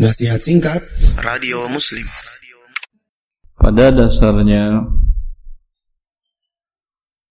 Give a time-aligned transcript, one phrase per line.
[0.00, 0.80] Nasihat singkat.
[1.20, 2.08] Radio Muslim.
[3.60, 4.88] Pada dasarnya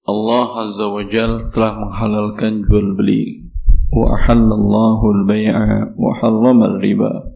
[0.05, 3.49] Allah Azza wa Jal telah menghalalkan jual beli.
[3.89, 7.33] Wa ahallallahu al-bay'a wa harrama riba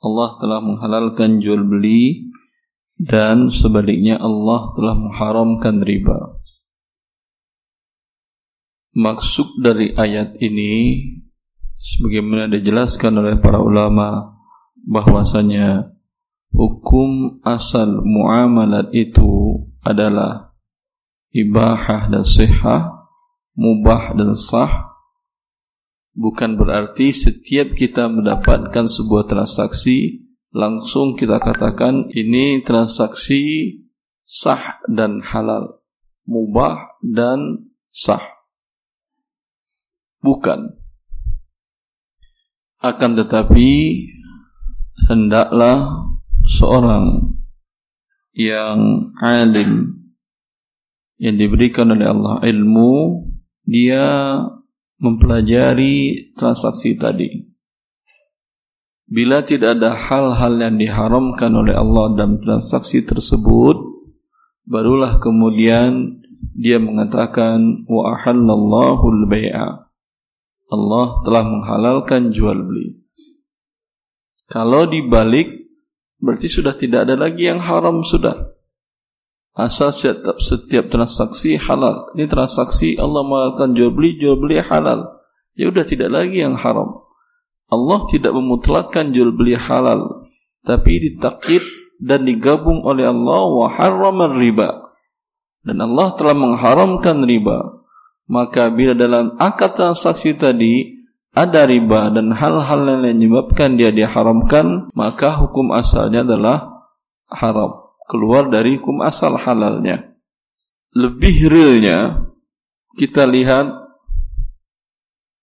[0.00, 2.32] Allah telah menghalalkan jual beli
[2.96, 6.40] dan sebaliknya Allah telah mengharamkan riba.
[8.96, 11.04] Maksud dari ayat ini
[11.80, 14.36] sebagaimana dijelaskan oleh para ulama
[14.84, 15.96] bahwasanya
[16.52, 20.52] hukum asal muamalat itu adalah
[21.32, 23.08] ibahah dan sihah,
[23.56, 24.92] mubah dan sah.
[26.10, 33.72] Bukan berarti setiap kita mendapatkan sebuah transaksi langsung kita katakan ini transaksi
[34.26, 35.80] sah dan halal,
[36.26, 38.22] mubah dan sah.
[40.20, 40.79] Bukan.
[42.80, 44.08] Akan tetapi
[45.04, 46.08] hendaklah
[46.48, 47.36] seorang
[48.32, 50.00] yang alim
[51.20, 53.28] yang diberikan oleh Allah ilmu
[53.68, 54.40] dia
[54.96, 57.48] mempelajari transaksi tadi.
[59.10, 63.76] Bila tidak ada hal-hal yang diharamkan oleh Allah dalam transaksi tersebut,
[64.64, 66.22] barulah kemudian
[66.54, 69.89] dia mengatakan wa ahallallahu al-bai'a.
[70.70, 72.94] Allah telah menghalalkan jual beli.
[74.46, 75.66] Kalau dibalik
[76.22, 78.54] berarti sudah tidak ada lagi yang haram sudah.
[79.50, 82.14] Asal setiap, setiap transaksi halal.
[82.14, 85.10] Ini transaksi Allah menghalalkan jual beli, jual beli halal.
[85.58, 87.02] Ya sudah tidak lagi yang haram.
[87.66, 90.30] Allah tidak memutlakkan jual beli halal,
[90.62, 91.62] tapi ditakid
[91.98, 93.68] dan digabung oleh Allah wa
[94.38, 94.70] riba.
[95.66, 97.79] Dan Allah telah mengharamkan riba
[98.30, 101.02] maka bila dalam akad transaksi tadi
[101.34, 106.86] ada riba dan hal-hal yang menyebabkan dia diharamkan, maka hukum asalnya adalah
[107.26, 107.90] haram.
[108.06, 110.14] Keluar dari hukum asal halalnya.
[110.94, 112.26] Lebih realnya,
[112.98, 113.70] kita lihat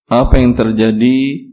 [0.08, 1.48] apa yang terjadi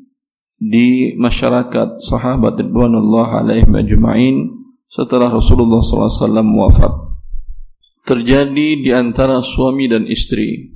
[0.56, 4.52] di masyarakat sahabat Ridwanullah alaihi majma'in
[4.91, 6.91] setelah Rasulullah SAW wafat.
[8.03, 10.75] Terjadi di antara suami dan istri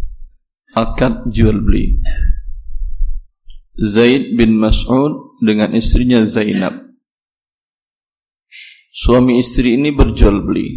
[0.79, 2.00] akad jual beli.
[3.79, 6.75] Zaid bin Mas'ud dengan istrinya Zainab.
[8.91, 10.75] Suami istri ini berjual beli.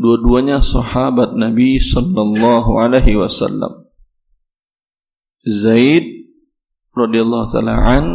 [0.00, 3.84] Dua-duanya sahabat Nabi sallallahu alaihi wasallam.
[5.44, 6.08] Zaid
[6.96, 8.06] radhiyallahu taala an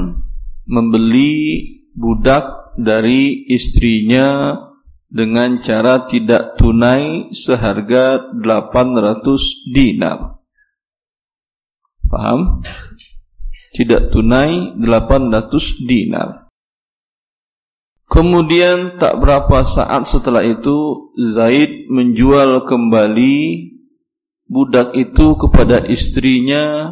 [0.65, 1.61] membeli
[1.93, 4.57] budak dari istrinya
[5.15, 10.43] dengan cara tidak tunai seharga 800 dinar.
[12.11, 12.59] Paham?
[13.71, 16.51] Tidak tunai 800 dinar.
[18.11, 23.35] Kemudian tak berapa saat setelah itu Zaid menjual kembali
[24.51, 26.91] budak itu kepada istrinya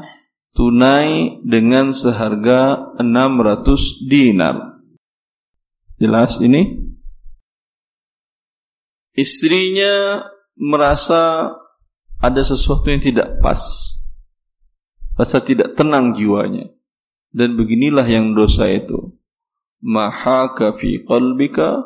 [0.56, 4.80] tunai dengan seharga 600 dinar.
[6.00, 6.93] Jelas ini?
[9.14, 10.26] Istrinya
[10.58, 11.54] merasa
[12.22, 13.62] ada sesuatu yang tidak pas.
[15.14, 16.74] Rasa tidak tenang jiwanya.
[17.34, 19.14] Dan beginilah yang dosa itu.
[19.82, 21.86] Mahaka fi qalbika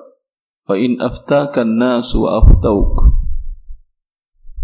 [0.68, 3.12] wa in aftaka nasu aftauk.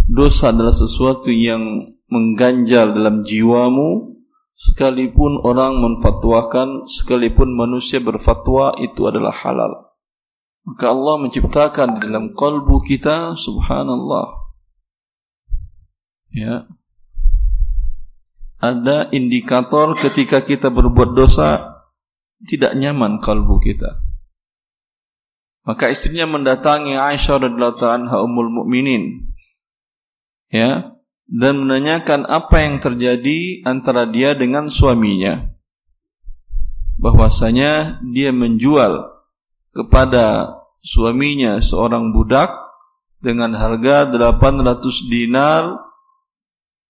[0.04, 4.20] Dosa adalah sesuatu yang mengganjal dalam jiwamu
[4.54, 9.93] sekalipun orang menfatwakan sekalipun manusia berfatwa itu adalah halal
[10.64, 14.32] maka Allah menciptakan di dalam kalbu kita subhanallah.
[16.32, 16.72] Ya.
[18.64, 21.84] Ada indikator ketika kita berbuat dosa
[22.48, 24.00] tidak nyaman kalbu kita.
[25.68, 29.36] Maka istrinya mendatangi Aisyah radhiyallahu anha ummul mukminin.
[30.48, 30.96] Ya,
[31.28, 35.52] dan menanyakan apa yang terjadi antara dia dengan suaminya.
[37.00, 39.13] Bahwasanya dia menjual
[39.74, 40.54] kepada
[40.86, 42.54] suaminya seorang budak
[43.20, 45.82] dengan harga 800 dinar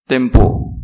[0.06, 0.76] tempo.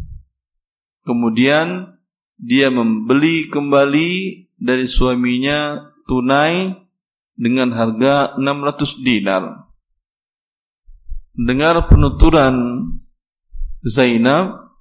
[1.04, 2.00] Kemudian
[2.40, 4.12] dia membeli kembali
[4.56, 6.72] dari suaminya tunai
[7.36, 9.68] dengan harga 600 dinar.
[11.40, 12.84] Dengar penuturan
[13.84, 14.76] Zainab,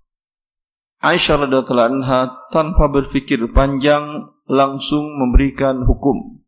[0.98, 6.42] Aisyah radhiyallahu anha tanpa berfikir panjang langsung memberikan hukum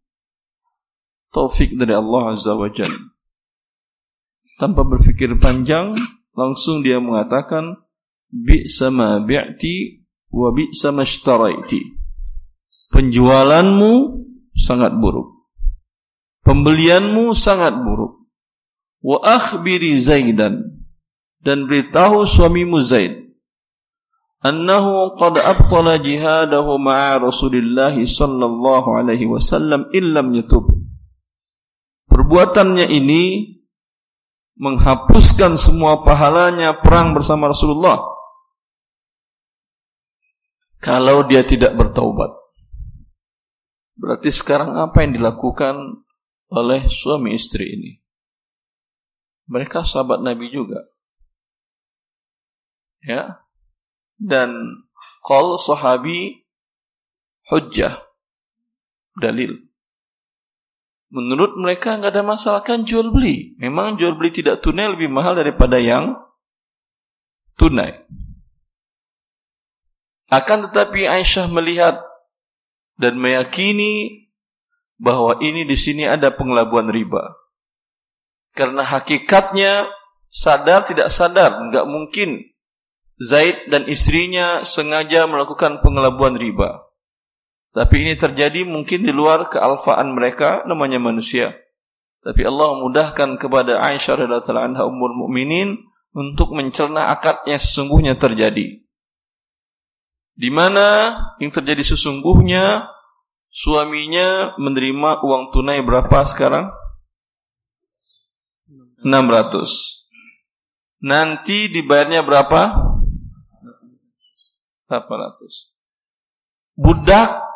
[1.31, 2.91] taufik dari Allah Azza wa Jal.
[4.61, 5.97] Tanpa berfikir panjang,
[6.37, 7.81] langsung dia mengatakan,
[8.31, 11.83] Bi'sa ma bi'ti wa bi'sa ma ishtaraiti.
[12.91, 13.93] penjualanmu
[14.55, 15.47] sangat buruk.
[16.43, 18.27] Pembelianmu sangat buruk.
[19.01, 20.61] Wa akhbiri Zaidan
[21.41, 23.31] dan beritahu suamimu Zaid
[24.41, 30.69] annahu qad abtala jihadahu ma'a Rasulillah sallallahu alaihi wasallam illam yatub.
[32.31, 33.59] Perbuatannya ini
[34.55, 38.07] menghapuskan semua pahalanya perang bersama Rasulullah
[40.79, 42.31] kalau dia tidak bertaubat.
[43.99, 46.07] Berarti sekarang apa yang dilakukan
[46.55, 47.99] oleh suami istri ini?
[49.51, 50.87] Mereka sahabat Nabi juga.
[53.03, 53.43] Ya.
[54.15, 54.87] Dan
[55.27, 56.47] qol sahabi
[57.51, 58.07] hujjah
[59.19, 59.70] dalil.
[61.11, 63.59] Menurut mereka nggak ada masalah kan jual beli.
[63.59, 66.15] Memang jual beli tidak tunai lebih mahal daripada yang
[67.59, 68.07] tunai.
[70.31, 71.99] Akan tetapi Aisyah melihat
[72.95, 74.23] dan meyakini
[75.03, 77.35] bahwa ini di sini ada pengelabuan riba.
[78.55, 79.91] Karena hakikatnya
[80.31, 82.47] sadar tidak sadar, nggak mungkin
[83.21, 86.90] Zaid dan istrinya sengaja melakukan pengelabuan riba.
[87.71, 91.55] Tapi ini terjadi mungkin di luar kealfaan mereka, namanya manusia.
[92.21, 95.79] Tapi Allah mudahkan kepada Aisyah radhiyallahu anha ummul mukminin
[96.11, 98.83] untuk mencerna akad yang sesungguhnya terjadi.
[100.35, 102.91] Di mana yang terjadi sesungguhnya
[103.55, 106.75] suaminya menerima uang tunai berapa sekarang?
[109.07, 111.01] 600.
[111.01, 112.69] Nanti dibayarnya berapa?
[114.91, 115.73] 800.
[116.77, 117.50] Budak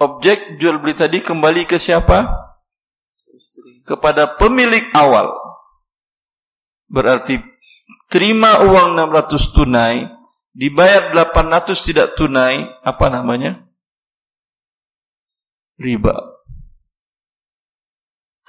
[0.00, 2.24] objek jual beli tadi kembali ke siapa?
[3.84, 5.30] Kepada pemilik awal.
[6.90, 7.38] Berarti
[8.10, 9.96] terima uang 600 tunai
[10.50, 13.62] dibayar 800 tidak tunai, apa namanya?
[15.80, 16.16] Riba.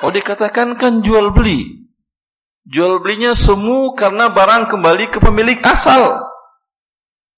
[0.01, 1.87] Oh dikatakan kan jual beli.
[2.65, 6.30] Jual belinya semu karena barang kembali ke pemilik asal.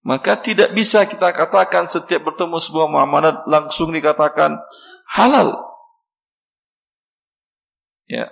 [0.03, 4.59] Maka tidak bisa kita katakan setiap bertemu sebuah muamalah langsung dikatakan
[5.07, 5.63] halal.
[8.11, 8.27] Ya.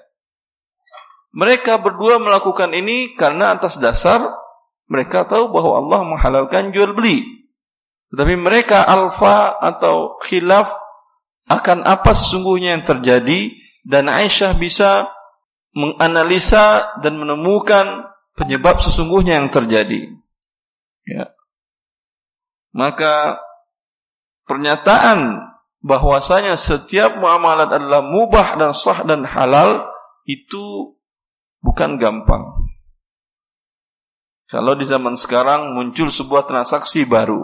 [1.32, 4.20] Mereka berdua melakukan ini karena atas dasar
[4.92, 7.24] mereka tahu bahwa Allah menghalalkan jual beli.
[8.12, 10.68] Tetapi mereka alfa atau khilaf
[11.48, 13.56] akan apa sesungguhnya yang terjadi
[13.88, 15.08] dan Aisyah bisa
[15.72, 20.12] menganalisa dan menemukan penyebab sesungguhnya yang terjadi.
[21.08, 21.32] Ya.
[22.72, 23.40] Maka
[24.48, 25.52] pernyataan
[25.82, 29.90] bahwasanya setiap muamalat adalah mubah dan sah dan halal
[30.24, 30.96] itu
[31.60, 32.44] bukan gampang.
[34.52, 37.40] Kalau di zaman sekarang muncul sebuah transaksi baru,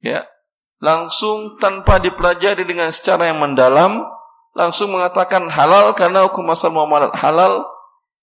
[0.00, 0.24] ya,
[0.80, 4.00] langsung tanpa dipelajari dengan secara yang mendalam,
[4.56, 7.68] langsung mengatakan halal karena hukum asal muamalat halal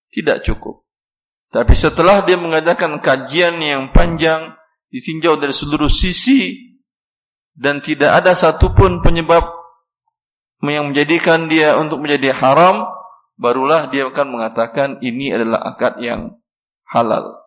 [0.09, 0.81] tidak cukup.
[1.51, 4.55] Tapi setelah dia mengadakan kajian yang panjang,
[4.91, 6.71] ditinjau dari seluruh sisi,
[7.57, 9.43] dan tidak ada satupun penyebab
[10.61, 12.85] yang menjadikan dia untuk menjadi haram,
[13.41, 16.37] barulah dia akan mengatakan ini adalah akad yang
[16.85, 17.40] halal.